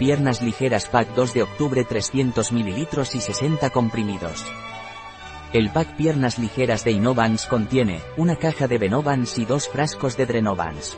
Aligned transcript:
Piernas 0.00 0.40
ligeras 0.40 0.88
Pack 0.88 1.14
2 1.14 1.34
de 1.34 1.42
octubre 1.42 1.84
300 1.84 2.52
ml 2.52 2.88
y 3.12 3.20
60 3.20 3.68
comprimidos. 3.68 4.46
El 5.52 5.68
pack 5.68 5.94
Piernas 5.94 6.38
ligeras 6.38 6.84
de 6.84 6.92
Innovans 6.92 7.44
contiene 7.44 8.00
una 8.16 8.36
caja 8.36 8.66
de 8.66 8.78
Venovans 8.78 9.36
y 9.36 9.44
dos 9.44 9.68
frascos 9.68 10.16
de 10.16 10.24
Drenovans. 10.24 10.96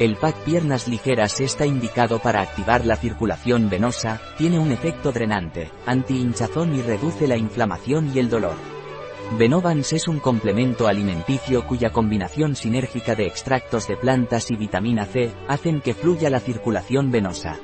El 0.00 0.16
pack 0.16 0.34
Piernas 0.38 0.88
ligeras 0.88 1.40
está 1.40 1.64
indicado 1.64 2.18
para 2.18 2.40
activar 2.40 2.84
la 2.84 2.96
circulación 2.96 3.70
venosa, 3.70 4.20
tiene 4.36 4.58
un 4.58 4.72
efecto 4.72 5.12
drenante, 5.12 5.70
anti-hinchazón 5.86 6.74
y 6.74 6.82
reduce 6.82 7.28
la 7.28 7.36
inflamación 7.36 8.10
y 8.12 8.18
el 8.18 8.28
dolor. 8.28 8.56
Venovans 9.38 9.92
es 9.92 10.08
un 10.08 10.18
complemento 10.18 10.88
alimenticio 10.88 11.64
cuya 11.68 11.92
combinación 11.92 12.56
sinérgica 12.56 13.14
de 13.14 13.28
extractos 13.28 13.86
de 13.86 13.96
plantas 13.96 14.50
y 14.50 14.56
vitamina 14.56 15.04
C 15.04 15.30
hacen 15.46 15.80
que 15.80 15.94
fluya 15.94 16.30
la 16.30 16.40
circulación 16.40 17.12
venosa. 17.12 17.60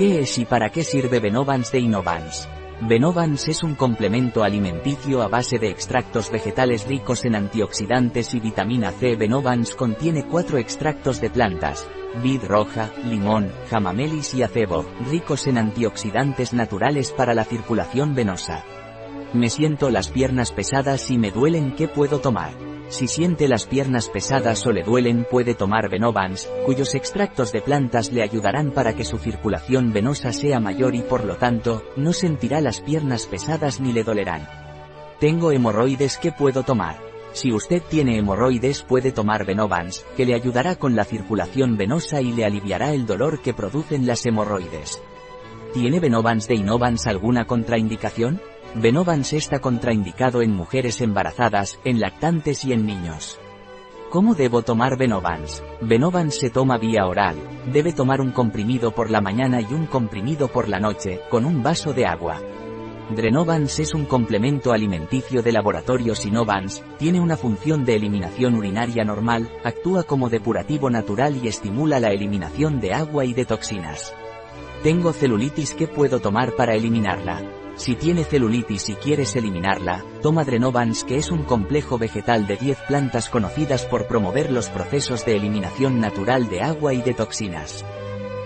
¿Qué 0.00 0.20
es 0.20 0.38
y 0.38 0.46
para 0.46 0.70
qué 0.70 0.82
sirve 0.82 1.20
Venovans 1.20 1.72
de 1.72 1.80
Innovans? 1.80 2.48
Venovans 2.80 3.48
es 3.48 3.62
un 3.62 3.74
complemento 3.74 4.42
alimenticio 4.42 5.20
a 5.20 5.28
base 5.28 5.58
de 5.58 5.68
extractos 5.68 6.30
vegetales 6.30 6.86
ricos 6.86 7.26
en 7.26 7.34
antioxidantes 7.34 8.32
y 8.32 8.40
vitamina 8.40 8.92
C. 8.92 9.14
Venovans 9.16 9.74
contiene 9.74 10.26
cuatro 10.26 10.56
extractos 10.56 11.20
de 11.20 11.28
plantas, 11.28 11.86
vid 12.22 12.44
roja, 12.44 12.90
limón, 13.04 13.52
jamamelis 13.68 14.32
y 14.32 14.42
acebo, 14.42 14.86
ricos 15.10 15.46
en 15.46 15.58
antioxidantes 15.58 16.54
naturales 16.54 17.12
para 17.12 17.34
la 17.34 17.44
circulación 17.44 18.14
venosa. 18.14 18.64
Me 19.34 19.50
siento 19.50 19.90
las 19.90 20.08
piernas 20.08 20.50
pesadas 20.50 21.10
y 21.10 21.18
me 21.18 21.30
duelen, 21.30 21.74
¿qué 21.74 21.88
puedo 21.88 22.20
tomar? 22.20 22.69
Si 22.90 23.06
siente 23.06 23.46
las 23.46 23.66
piernas 23.66 24.08
pesadas 24.08 24.66
o 24.66 24.72
le 24.72 24.82
duelen 24.82 25.24
puede 25.30 25.54
tomar 25.54 25.88
Venovans, 25.88 26.50
cuyos 26.66 26.96
extractos 26.96 27.52
de 27.52 27.62
plantas 27.62 28.10
le 28.10 28.20
ayudarán 28.20 28.72
para 28.72 28.94
que 28.94 29.04
su 29.04 29.16
circulación 29.16 29.92
venosa 29.92 30.32
sea 30.32 30.58
mayor 30.58 30.96
y 30.96 31.02
por 31.02 31.24
lo 31.24 31.36
tanto, 31.36 31.84
no 31.96 32.12
sentirá 32.12 32.60
las 32.60 32.80
piernas 32.80 33.28
pesadas 33.28 33.80
ni 33.80 33.92
le 33.92 34.02
dolerán. 34.02 34.48
Tengo 35.20 35.52
hemorroides, 35.52 36.18
¿qué 36.18 36.32
puedo 36.32 36.64
tomar? 36.64 36.98
Si 37.32 37.52
usted 37.52 37.80
tiene 37.88 38.18
hemorroides 38.18 38.82
puede 38.82 39.12
tomar 39.12 39.46
Venovans, 39.46 40.04
que 40.16 40.26
le 40.26 40.34
ayudará 40.34 40.74
con 40.74 40.96
la 40.96 41.04
circulación 41.04 41.76
venosa 41.76 42.20
y 42.20 42.32
le 42.32 42.44
aliviará 42.44 42.92
el 42.92 43.06
dolor 43.06 43.40
que 43.40 43.54
producen 43.54 44.04
las 44.04 44.26
hemorroides. 44.26 45.00
¿Tiene 45.72 46.00
Venovans 46.00 46.48
de 46.48 46.56
Innovans 46.56 47.06
alguna 47.06 47.46
contraindicación? 47.46 48.40
Venovans 48.76 49.32
está 49.32 49.58
contraindicado 49.58 50.42
en 50.42 50.54
mujeres 50.54 51.00
embarazadas, 51.00 51.80
en 51.84 51.98
lactantes 51.98 52.64
y 52.64 52.72
en 52.72 52.86
niños. 52.86 53.40
¿Cómo 54.10 54.36
debo 54.36 54.62
tomar 54.62 54.96
Venovans? 54.96 55.62
Venovans 55.80 56.36
se 56.36 56.50
toma 56.50 56.78
vía 56.78 57.06
oral, 57.06 57.36
debe 57.72 57.92
tomar 57.92 58.20
un 58.20 58.30
comprimido 58.30 58.92
por 58.92 59.10
la 59.10 59.20
mañana 59.20 59.60
y 59.60 59.74
un 59.74 59.86
comprimido 59.86 60.48
por 60.48 60.68
la 60.68 60.78
noche, 60.78 61.20
con 61.30 61.46
un 61.46 61.64
vaso 61.64 61.92
de 61.92 62.06
agua. 62.06 62.40
Drenovans 63.10 63.80
es 63.80 63.92
un 63.92 64.04
complemento 64.04 64.72
alimenticio 64.72 65.42
de 65.42 65.50
laboratorio 65.50 66.14
Sinovans, 66.14 66.84
tiene 66.96 67.20
una 67.20 67.36
función 67.36 67.84
de 67.84 67.96
eliminación 67.96 68.54
urinaria 68.54 69.02
normal, 69.02 69.50
actúa 69.64 70.04
como 70.04 70.28
depurativo 70.28 70.90
natural 70.90 71.36
y 71.42 71.48
estimula 71.48 71.98
la 71.98 72.12
eliminación 72.12 72.78
de 72.80 72.94
agua 72.94 73.24
y 73.24 73.34
de 73.34 73.46
toxinas. 73.46 74.14
Tengo 74.84 75.12
celulitis, 75.12 75.74
¿qué 75.74 75.88
puedo 75.88 76.20
tomar 76.20 76.54
para 76.54 76.76
eliminarla? 76.76 77.59
Si 77.76 77.94
tiene 77.94 78.24
celulitis 78.24 78.88
y 78.90 78.94
quieres 78.94 79.36
eliminarla, 79.36 80.04
toma 80.22 80.44
Drenovans 80.44 81.04
que 81.04 81.16
es 81.16 81.30
un 81.30 81.44
complejo 81.44 81.98
vegetal 81.98 82.46
de 82.46 82.56
10 82.56 82.78
plantas 82.88 83.28
conocidas 83.28 83.84
por 83.86 84.06
promover 84.06 84.52
los 84.52 84.68
procesos 84.68 85.24
de 85.24 85.36
eliminación 85.36 86.00
natural 86.00 86.48
de 86.48 86.62
agua 86.62 86.92
y 86.94 87.02
de 87.02 87.14
toxinas. 87.14 87.84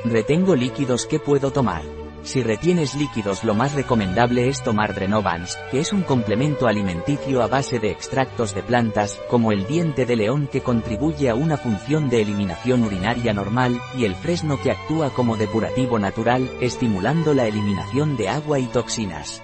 Retengo 0.04 0.54
líquidos 0.54 1.06
que 1.06 1.18
puedo 1.18 1.50
tomar. 1.50 2.03
Si 2.24 2.42
retienes 2.42 2.94
líquidos 2.94 3.44
lo 3.44 3.54
más 3.54 3.74
recomendable 3.74 4.48
es 4.48 4.62
tomar 4.62 4.94
Drenovans, 4.94 5.58
que 5.70 5.80
es 5.80 5.92
un 5.92 6.02
complemento 6.02 6.66
alimenticio 6.66 7.42
a 7.42 7.48
base 7.48 7.78
de 7.78 7.90
extractos 7.90 8.54
de 8.54 8.62
plantas, 8.62 9.20
como 9.28 9.52
el 9.52 9.66
diente 9.66 10.06
de 10.06 10.16
león 10.16 10.48
que 10.50 10.62
contribuye 10.62 11.28
a 11.28 11.34
una 11.34 11.58
función 11.58 12.08
de 12.08 12.22
eliminación 12.22 12.82
urinaria 12.82 13.34
normal, 13.34 13.78
y 13.94 14.06
el 14.06 14.14
fresno 14.14 14.58
que 14.58 14.70
actúa 14.70 15.10
como 15.10 15.36
depurativo 15.36 15.98
natural, 15.98 16.50
estimulando 16.62 17.34
la 17.34 17.46
eliminación 17.46 18.16
de 18.16 18.30
agua 18.30 18.58
y 18.58 18.66
toxinas. 18.68 19.42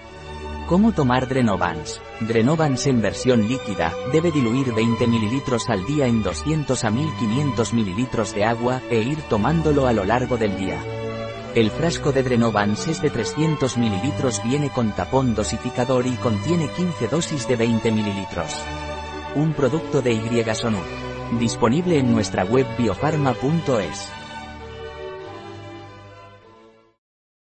¿Cómo 0.66 0.92
tomar 0.92 1.28
Drenovans? 1.28 2.00
Drenovans 2.20 2.86
en 2.86 3.02
versión 3.02 3.46
líquida, 3.46 3.92
debe 4.10 4.30
diluir 4.32 4.72
20 4.72 5.06
ml 5.06 5.42
al 5.68 5.84
día 5.84 6.06
en 6.06 6.22
200 6.22 6.82
a 6.82 6.90
1500 6.90 7.74
ml 7.74 8.34
de 8.34 8.44
agua, 8.44 8.80
e 8.88 9.02
ir 9.02 9.20
tomándolo 9.28 9.86
a 9.86 9.92
lo 9.92 10.04
largo 10.04 10.38
del 10.38 10.56
día. 10.56 10.99
El 11.52 11.72
frasco 11.72 12.12
de 12.12 12.22
Drenovans 12.22 12.86
es 12.86 13.02
de 13.02 13.10
300 13.10 13.76
ml, 13.76 14.12
viene 14.44 14.70
con 14.70 14.92
tapón 14.92 15.34
dosificador 15.34 16.06
y 16.06 16.12
contiene 16.12 16.68
15 16.68 17.08
dosis 17.08 17.48
de 17.48 17.56
20 17.56 17.90
ml. 17.90 18.26
Un 19.34 19.52
producto 19.52 20.00
de 20.00 20.12
Y 20.12 21.38
Disponible 21.40 21.98
en 21.98 22.12
nuestra 22.12 22.44
web 22.44 22.66
biofarma.es. 22.78 24.19